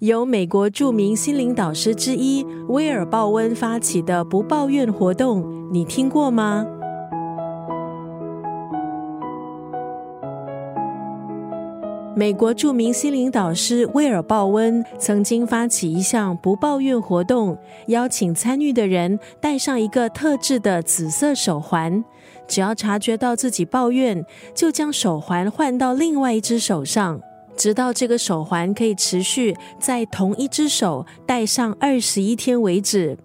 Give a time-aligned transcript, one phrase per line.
[0.00, 6.64] 由美国著名心灵导师之一威尔·鲍温发起的不抱怨活动，你听过吗？
[12.14, 17.58] 美国著名心灵导师威尔·鲍温曾经发起一项不抱怨活动，
[17.88, 22.04] 邀请参与的人戴上一个特制的紫色手环，
[22.46, 24.24] 只要察觉到自己抱怨，
[24.54, 27.20] 就将手环换到另外一只手上。
[27.58, 33.18] 直到这个手环可以持续在同一只手戴上二十一天为止，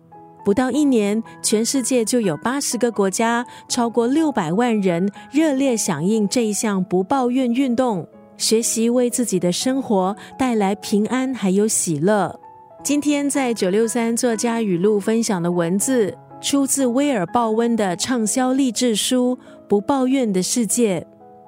[0.43, 12.39] 不到一年，全世界就有八十个国家，超过六百万人热烈响应这一项不抱怨运动，学习为自己的生活带来平安还有喜乐。
[12.83, 19.37] 今天在九六三作家语录分享的文字，出自威尔·鲍温的畅销励志书
[19.69, 20.99] 《不抱怨的世界》，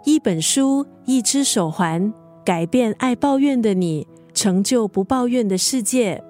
[0.05, 2.13] 一本书，一只手环。
[2.45, 6.23] 改变爱抱怨的你，成就不抱怨的世界。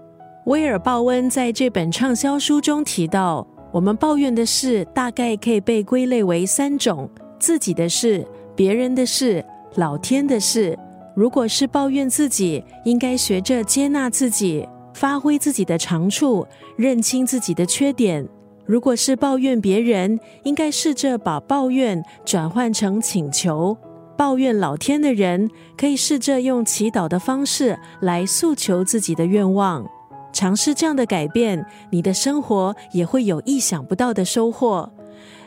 [0.46, 9.44] 威尔·鲍温在这本畅销书中提到，我们抱怨的事大概可以被归类为三种：自己的事、别人的事、
[9.76, 10.80] 老天的事。
[11.14, 18.26] 如果是抱怨自己，应该学着接纳自己，发挥自己的长处，认清自己的缺点；
[18.66, 23.76] 如果是抱怨别人，应该试着把抱怨转换成请求。
[24.18, 29.86] 抱怨老天的人，可以试着用祈祷的方式来诉求自己的愿望，
[30.32, 34.90] 尝试这样的改变，你的生活也会有意想不到的收获。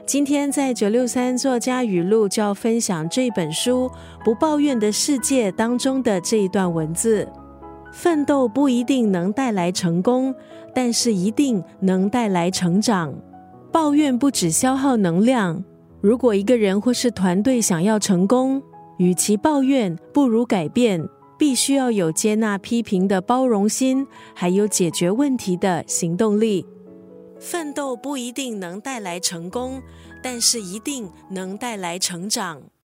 [0.07, 3.91] 今天在九六三作家语录就要分享这本书
[4.25, 7.29] 《不抱怨的世界》当中的这一段文字：
[7.93, 10.35] 奋斗不一定能带来成功，
[10.75, 13.15] 但是一定能带来成长。
[13.71, 15.63] 抱怨不只消耗能量。
[16.01, 18.63] 如果一个人或是团队想要成功，
[18.99, 21.09] 与其抱怨，不如改变。
[21.39, 24.05] 必须要有接纳批评的包容心，
[24.35, 26.67] 还有解决问题的行动力。
[27.39, 29.81] 奋斗不一定能带来成功，
[30.21, 32.61] 但是一定能带来成长。